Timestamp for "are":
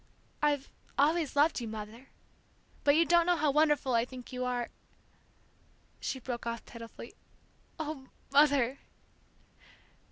4.45-4.69